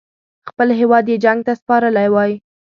خپل 0.49 0.67
هیواد 0.79 1.05
یې 1.11 1.17
جنګ 1.25 1.39
ته 1.47 1.53
سپارلی 1.61 2.07
وای. 2.13 2.31